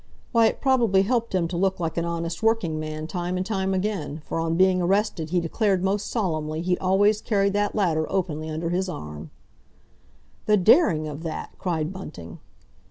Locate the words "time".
3.05-3.37, 3.45-3.71